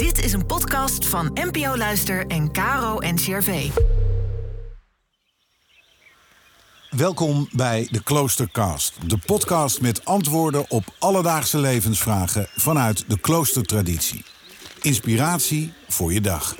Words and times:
Dit 0.00 0.24
is 0.24 0.32
een 0.32 0.46
podcast 0.46 1.06
van 1.06 1.30
NPO 1.34 1.76
Luister 1.76 2.26
en 2.26 2.52
Caro 2.52 2.98
NCRV. 2.98 3.70
Welkom 6.90 7.48
bij 7.52 7.88
de 7.90 8.02
Kloostercast, 8.02 9.10
de 9.10 9.18
podcast 9.26 9.80
met 9.80 10.04
antwoorden 10.04 10.70
op 10.70 10.84
alledaagse 10.98 11.58
levensvragen 11.58 12.48
vanuit 12.54 13.04
de 13.08 13.18
kloostertraditie. 13.18 14.24
Inspiratie 14.82 15.72
voor 15.88 16.12
je 16.12 16.20
dag. 16.20 16.56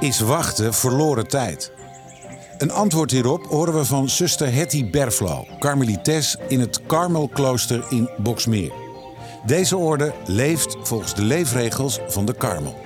Is 0.00 0.20
wachten 0.20 0.74
verloren 0.74 1.28
tijd? 1.28 1.72
Een 2.58 2.70
antwoord 2.70 3.10
hierop 3.10 3.46
horen 3.46 3.74
we 3.74 3.84
van 3.84 4.08
zuster 4.08 4.52
Hetty 4.52 4.90
Berflo, 4.90 5.46
karmelites 5.58 6.36
in 6.48 6.60
het 6.60 6.86
Karmelklooster 6.86 7.92
in 7.92 8.10
Boksmeer. 8.18 8.72
Deze 9.46 9.76
orde 9.76 10.14
leeft 10.26 10.76
volgens 10.82 11.14
de 11.14 11.22
leefregels 11.22 11.98
van 12.08 12.24
de 12.24 12.34
Karmel. 12.34 12.78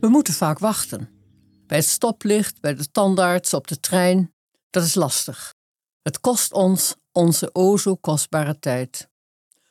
We 0.00 0.08
moeten 0.08 0.34
vaak 0.34 0.58
wachten. 0.58 1.08
Bij 1.66 1.78
het 1.78 1.86
stoplicht, 1.86 2.60
bij 2.60 2.74
de 2.74 2.90
tandarts, 2.90 3.54
op 3.54 3.66
de 3.66 3.80
trein. 3.80 4.34
Dat 4.70 4.84
is 4.84 4.94
lastig. 4.94 5.54
Het 6.02 6.20
kost 6.20 6.52
ons 6.52 6.96
onze 7.12 7.50
o 7.52 7.76
zo 7.76 7.96
kostbare 7.96 8.58
tijd. 8.58 9.10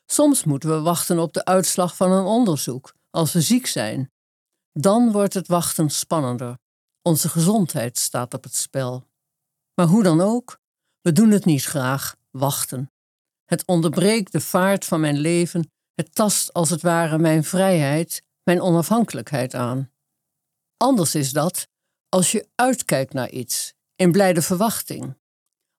Soms 0.05 0.43
moeten 0.43 0.69
we 0.69 0.79
wachten 0.81 1.19
op 1.19 1.33
de 1.33 1.45
uitslag 1.45 1.95
van 1.95 2.11
een 2.11 2.25
onderzoek, 2.25 2.93
als 3.09 3.33
we 3.33 3.41
ziek 3.41 3.67
zijn. 3.67 4.11
Dan 4.73 5.11
wordt 5.11 5.33
het 5.33 5.47
wachten 5.47 5.89
spannender. 5.89 6.57
Onze 7.01 7.29
gezondheid 7.29 7.97
staat 7.97 8.33
op 8.33 8.43
het 8.43 8.55
spel. 8.55 9.07
Maar 9.73 9.87
hoe 9.87 10.03
dan 10.03 10.21
ook, 10.21 10.59
we 11.01 11.11
doen 11.11 11.31
het 11.31 11.45
niet 11.45 11.63
graag, 11.63 12.15
wachten. 12.31 12.91
Het 13.45 13.65
onderbreekt 13.65 14.31
de 14.31 14.41
vaart 14.41 14.85
van 14.85 14.99
mijn 14.99 15.17
leven, 15.17 15.71
het 15.93 16.15
tast 16.15 16.53
als 16.53 16.69
het 16.69 16.81
ware 16.81 17.17
mijn 17.17 17.43
vrijheid, 17.43 18.23
mijn 18.43 18.61
onafhankelijkheid 18.61 19.55
aan. 19.55 19.91
Anders 20.77 21.15
is 21.15 21.31
dat 21.31 21.67
als 22.09 22.31
je 22.31 22.47
uitkijkt 22.55 23.13
naar 23.13 23.29
iets, 23.29 23.73
in 23.95 24.11
blijde 24.11 24.41
verwachting. 24.41 25.15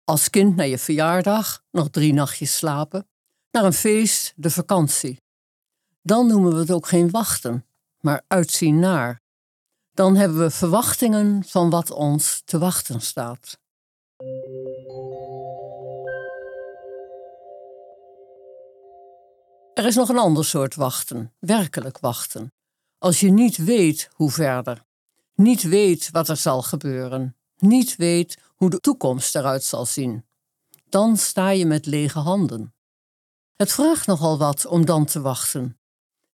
Als 0.05 0.31
kind 0.31 0.57
naar 0.57 0.67
je 0.67 0.79
verjaardag, 0.79 1.63
nog 1.71 1.91
drie 1.91 2.13
nachtjes 2.13 2.57
slapen, 2.57 3.09
naar 3.51 3.65
een 3.65 3.73
feest, 3.73 4.33
de 4.37 4.51
vakantie. 4.51 5.21
Dan 6.03 6.27
noemen 6.27 6.53
we 6.53 6.59
het 6.59 6.71
ook 6.71 6.87
geen 6.87 7.11
wachten, 7.11 7.67
maar 8.01 8.23
uitzien 8.27 8.79
naar. 8.79 9.21
Dan 9.95 10.17
hebben 10.17 10.39
we 10.39 10.51
verwachtingen 10.51 11.45
van 11.45 11.71
wat 11.71 11.91
ons 11.91 12.43
te 12.45 12.59
wachten 12.59 13.01
staat. 13.01 13.59
Er 19.75 19.87
is 19.87 19.95
nog 19.95 20.09
een 20.09 20.19
ander 20.19 20.45
soort 20.45 20.75
wachten, 20.75 21.33
werkelijk 21.39 21.99
wachten. 21.99 22.53
Als 22.99 23.21
je 23.21 23.31
niet 23.31 23.57
weet 23.57 24.09
hoe 24.13 24.31
verder, 24.31 24.85
niet 25.35 25.63
weet 25.63 26.11
wat 26.11 26.29
er 26.29 26.37
zal 26.37 26.63
gebeuren, 26.63 27.37
niet 27.59 27.97
weet 27.97 28.39
hoe 28.63 28.71
de 28.71 28.81
toekomst 28.81 29.35
eruit 29.35 29.65
zal 29.65 29.87
zien, 29.87 30.27
dan 30.89 31.17
sta 31.17 31.51
je 31.51 31.67
met 31.67 31.87
lege 31.87 32.19
handen. 32.19 32.75
Het 33.57 33.73
vraagt 33.73 34.07
nogal 34.07 34.39
wat 34.39 34.67
om 34.67 34.85
dan 34.85 35.05
te 35.05 35.21
wachten. 35.21 35.81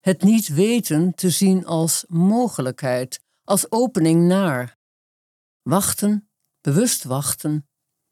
Het 0.00 0.22
niet 0.22 0.48
weten 0.48 1.14
te 1.14 1.30
zien 1.30 1.66
als 1.66 2.04
mogelijkheid, 2.08 3.20
als 3.44 3.70
opening 3.70 4.26
naar. 4.26 4.76
Wachten, 5.62 6.30
bewust 6.60 7.04
wachten, 7.04 7.68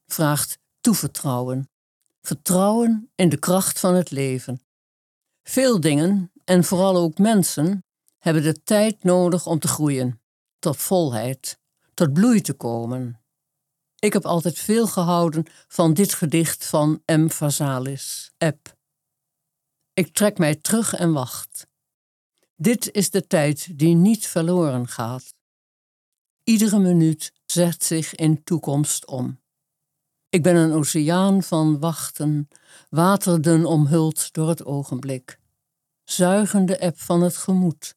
vraagt 0.06 0.59
toevertrouwen. 0.81 1.71
Vertrouwen 2.21 3.11
in 3.15 3.28
de 3.28 3.38
kracht 3.38 3.81
van 3.81 3.94
het 3.94 4.11
leven. 4.11 4.62
Veel 5.43 5.81
dingen, 5.81 6.33
en 6.44 6.65
vooral 6.65 6.97
ook 6.97 7.19
mensen, 7.19 7.84
hebben 8.19 8.43
de 8.43 8.62
tijd 8.62 9.03
nodig 9.03 9.47
om 9.47 9.59
te 9.59 9.69
groeien, 9.69 10.22
tot 10.59 10.77
volheid, 10.77 11.59
tot 11.94 12.12
bloei 12.12 12.41
te 12.41 12.53
komen. 12.53 13.24
Ik 14.04 14.12
heb 14.12 14.25
altijd 14.25 14.59
veel 14.59 14.87
gehouden 14.87 15.47
van 15.69 15.94
dit 15.94 16.15
gedicht 16.15 16.66
van 16.66 17.03
M. 17.06 17.28
Vasalis, 17.28 18.32
Eb. 18.38 18.76
Ik 19.94 20.12
trek 20.15 20.38
mij 20.38 20.54
terug 20.54 20.94
en 20.94 21.12
wacht. 21.12 21.66
Dit 22.56 22.93
is 22.93 23.10
de 23.10 23.26
tijd 23.26 23.78
die 23.78 23.94
niet 23.94 24.26
verloren 24.26 24.88
gaat. 24.88 25.34
Iedere 26.43 26.78
minuut 26.78 27.32
zet 27.44 27.84
zich 27.84 28.14
in 28.14 28.44
toekomst 28.44 29.06
om. 29.06 29.41
Ik 30.28 30.43
ben 30.43 30.56
een 30.56 30.72
oceaan 30.72 31.43
van 31.43 31.78
wachten, 31.78 32.48
waterdun 32.88 33.64
omhuld 33.64 34.32
door 34.32 34.48
het 34.48 34.64
ogenblik. 34.64 35.38
Zuigende 36.03 36.76
eb 36.76 36.98
van 36.98 37.22
het 37.22 37.37
gemoed, 37.37 37.97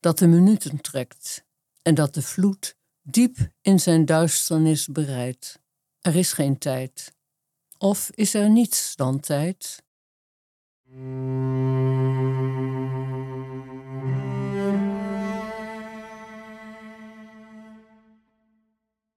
dat 0.00 0.18
de 0.18 0.26
minuten 0.26 0.80
trekt 0.80 1.44
en 1.82 1.94
dat 1.94 2.14
de 2.14 2.22
vloed 2.22 2.78
diep 3.02 3.36
in 3.60 3.80
zijn 3.80 4.04
duisternis 4.04 4.86
bereidt. 4.86 5.60
Er 6.00 6.16
is 6.16 6.32
geen 6.32 6.58
tijd. 6.58 7.14
Of 7.78 8.10
is 8.14 8.34
er 8.34 8.50
niets 8.50 8.96
dan 8.96 9.20
tijd? 9.20 9.82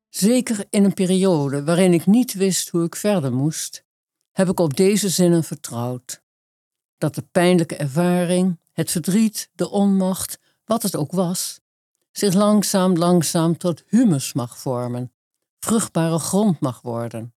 Zeker 0.10 0.66
in 0.70 0.84
een 0.84 0.94
periode 0.94 1.64
waarin 1.64 1.94
ik 1.94 2.06
niet 2.06 2.34
wist 2.34 2.70
hoe 2.70 2.84
ik 2.84 2.96
verder 2.96 3.34
moest, 3.34 3.84
heb 4.32 4.50
ik 4.50 4.60
op 4.60 4.78
deze 4.78 5.10
zinnen 5.10 5.44
vertrouwd. 5.44 6.22
Dat 6.98 7.16
de 7.16 7.22
pijnlijke 7.22 7.76
ervaring, 7.76 8.60
het 8.72 8.92
verdriet, 8.92 9.50
de 9.54 9.70
onmacht, 9.70 10.40
wat 10.66 10.84
het 10.84 10.96
ook 10.96 11.12
was, 11.12 11.60
zich 12.14 12.34
langzaam, 12.34 12.98
langzaam 12.98 13.58
tot 13.58 13.84
humus 13.88 14.34
mag 14.34 14.58
vormen, 14.58 15.14
vruchtbare 15.60 16.20
grond 16.20 16.60
mag 16.60 16.82
worden. 16.82 17.36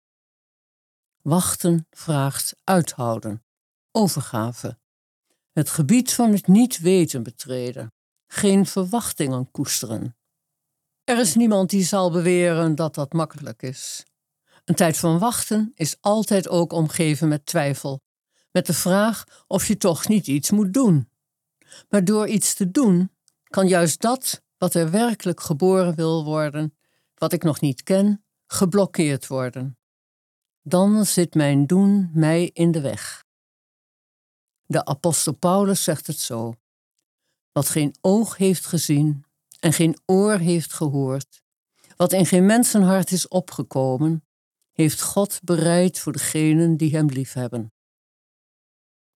Wachten 1.21 1.87
vraagt 1.89 2.55
uithouden, 2.63 3.43
overgave. 3.91 4.79
Het 5.51 5.69
gebied 5.69 6.13
van 6.13 6.31
het 6.31 6.47
niet 6.47 6.79
weten 6.79 7.23
betreden, 7.23 7.93
geen 8.27 8.65
verwachtingen 8.65 9.51
koesteren. 9.51 10.17
Er 11.03 11.19
is 11.19 11.35
niemand 11.35 11.69
die 11.69 11.83
zal 11.83 12.11
beweren 12.11 12.75
dat 12.75 12.95
dat 12.95 13.13
makkelijk 13.13 13.61
is. 13.61 14.05
Een 14.65 14.75
tijd 14.75 14.97
van 14.97 15.19
wachten 15.19 15.71
is 15.75 15.97
altijd 16.01 16.49
ook 16.49 16.71
omgeven 16.71 17.27
met 17.27 17.45
twijfel, 17.45 18.01
met 18.51 18.65
de 18.65 18.73
vraag 18.73 19.43
of 19.47 19.67
je 19.67 19.77
toch 19.77 20.07
niet 20.07 20.27
iets 20.27 20.51
moet 20.51 20.73
doen. 20.73 21.09
Maar 21.89 22.03
door 22.03 22.27
iets 22.27 22.53
te 22.53 22.71
doen, 22.71 23.11
kan 23.43 23.67
juist 23.67 24.01
dat 24.01 24.45
wat 24.57 24.73
er 24.73 24.91
werkelijk 24.91 25.41
geboren 25.41 25.95
wil 25.95 26.23
worden, 26.23 26.77
wat 27.15 27.33
ik 27.33 27.43
nog 27.43 27.61
niet 27.61 27.83
ken, 27.83 28.23
geblokkeerd 28.47 29.27
worden. 29.27 29.77
Dan 30.61 31.05
zit 31.05 31.33
mijn 31.33 31.65
doen 31.65 32.09
mij 32.13 32.49
in 32.53 32.71
de 32.71 32.81
weg. 32.81 33.25
De 34.65 34.85
apostel 34.85 35.33
Paulus 35.33 35.83
zegt 35.83 36.07
het 36.07 36.19
zo: 36.19 36.53
Wat 37.51 37.69
geen 37.69 37.95
oog 38.01 38.37
heeft 38.37 38.65
gezien 38.65 39.25
en 39.59 39.73
geen 39.73 39.99
oor 40.05 40.37
heeft 40.37 40.73
gehoord, 40.73 41.41
wat 41.95 42.13
in 42.13 42.25
geen 42.25 42.45
mensenhart 42.45 43.11
is 43.11 43.27
opgekomen, 43.27 44.25
heeft 44.71 45.01
God 45.01 45.39
bereid 45.43 45.99
voor 45.99 46.11
degenen 46.11 46.77
die 46.77 46.95
Hem 46.95 47.07
liefhebben. 47.07 47.71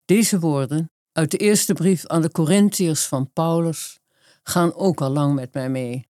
Deze 0.06 0.40
woorden 0.40 0.92
uit 1.12 1.32
de 1.32 1.38
eerste 1.38 1.74
brief 1.74 2.08
aan 2.08 2.22
de 2.22 2.32
Corinthiërs 2.32 3.06
van 3.06 3.32
Paulus 3.34 4.00
gaan 4.44 4.74
ook 4.74 5.02
al 5.02 5.10
lang 5.10 5.36
met 5.36 5.54
mij 5.54 5.70
mee. 5.70 6.10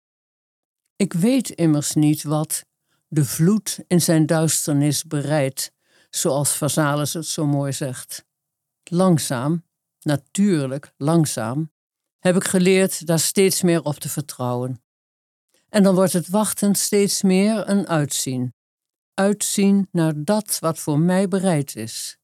Ik 0.96 1.14
weet 1.14 1.50
immers 1.50 1.94
niet 1.94 2.24
wat 2.24 2.66
de 3.08 3.26
vloed 3.26 3.80
in 3.88 4.02
zijn 4.02 4.26
duisternis 4.26 5.04
bereidt, 5.04 5.72
zoals 6.10 6.52
Vasalis 6.52 7.14
het 7.14 7.26
zo 7.26 7.46
mooi 7.46 7.74
zegt. 7.74 8.26
Langzaam, 8.84 9.64
natuurlijk 10.02 10.94
langzaam, 10.98 11.72
heb 12.20 12.36
ik 12.36 12.44
geleerd 12.44 13.06
daar 13.06 13.20
steeds 13.20 13.62
meer 13.62 13.84
op 13.84 13.96
te 13.96 14.10
vertrouwen. 14.10 14.84
En 15.70 15.84
dan 15.84 15.96
wordt 15.96 16.14
het 16.14 16.30
wachten 16.30 16.76
steeds 16.76 17.22
meer 17.22 17.70
een 17.70 17.88
uitzien. 17.88 18.54
Uitzien 19.14 19.88
naar 19.92 20.14
dat 20.16 20.58
wat 20.60 20.80
voor 20.80 21.00
mij 21.00 21.28
bereid 21.28 21.76
is. 21.76 22.18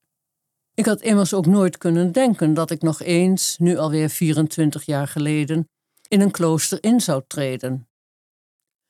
Ik 0.73 0.85
had 0.85 1.01
immers 1.01 1.33
ook 1.33 1.45
nooit 1.45 1.77
kunnen 1.77 2.11
denken 2.11 2.53
dat 2.53 2.71
ik 2.71 2.81
nog 2.81 3.01
eens, 3.01 3.57
nu 3.57 3.77
alweer 3.77 4.09
24 4.09 4.83
jaar 4.83 5.07
geleden, 5.07 5.69
in 6.09 6.21
een 6.21 6.31
klooster 6.31 6.83
in 6.83 7.01
zou 7.01 7.23
treden. 7.27 7.87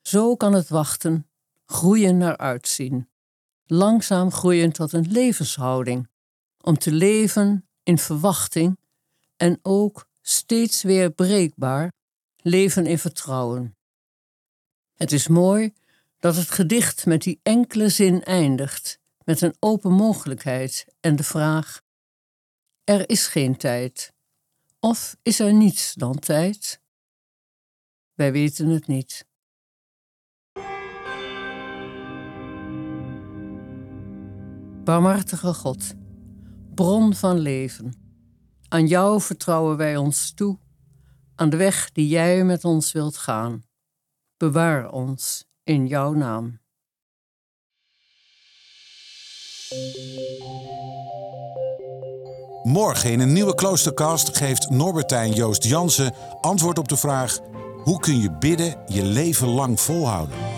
Zo 0.01 0.35
kan 0.35 0.53
het 0.53 0.69
wachten 0.69 1.29
groeien 1.65 2.17
naar 2.17 2.37
uitzien. 2.37 3.09
Langzaam 3.65 4.31
groeien 4.31 4.71
tot 4.71 4.93
een 4.93 5.11
levenshouding. 5.11 6.09
Om 6.61 6.77
te 6.77 6.91
leven 6.91 7.67
in 7.83 7.97
verwachting 7.97 8.79
en 9.37 9.59
ook 9.61 10.07
steeds 10.21 10.81
weer 10.81 11.11
breekbaar 11.11 11.91
leven 12.41 12.85
in 12.85 12.99
vertrouwen. 12.99 13.77
Het 14.93 15.11
is 15.11 15.27
mooi 15.27 15.73
dat 16.19 16.35
het 16.35 16.51
gedicht 16.51 17.05
met 17.05 17.21
die 17.21 17.39
enkele 17.43 17.89
zin 17.89 18.23
eindigt, 18.23 18.99
met 19.23 19.41
een 19.41 19.55
open 19.59 19.91
mogelijkheid 19.91 20.85
en 20.99 21.15
de 21.15 21.23
vraag: 21.23 21.81
Er 22.83 23.09
is 23.09 23.27
geen 23.27 23.57
tijd. 23.57 24.13
Of 24.79 25.15
is 25.21 25.39
er 25.39 25.53
niets 25.53 25.93
dan 25.93 26.19
tijd? 26.19 26.81
Wij 28.19 28.31
weten 28.31 28.67
het 28.67 28.87
niet. 28.87 29.27
Barmhartige 34.83 35.53
God, 35.53 35.93
bron 36.73 37.15
van 37.15 37.37
leven, 37.39 37.93
aan 38.67 38.87
jou 38.87 39.21
vertrouwen 39.21 39.77
wij 39.77 39.97
ons 39.97 40.33
toe, 40.33 40.59
aan 41.35 41.49
de 41.49 41.57
weg 41.57 41.91
die 41.91 42.07
jij 42.07 42.43
met 42.43 42.65
ons 42.65 42.91
wilt 42.91 43.17
gaan. 43.17 43.63
Bewaar 44.37 44.91
ons 44.91 45.45
in 45.63 45.87
jouw 45.87 46.13
naam. 46.13 46.59
Morgen 52.63 53.11
in 53.11 53.19
een 53.19 53.33
nieuwe 53.33 53.55
Kloostercast 53.55 54.37
geeft 54.37 54.69
Norbertijn 54.69 55.31
Joost 55.31 55.63
Jansen 55.63 56.13
antwoord 56.41 56.77
op 56.77 56.87
de 56.87 56.97
vraag: 56.97 57.39
hoe 57.83 57.99
kun 57.99 58.21
je 58.21 58.31
bidden 58.31 58.75
je 58.87 59.03
leven 59.03 59.47
lang 59.47 59.79
volhouden? 59.79 60.48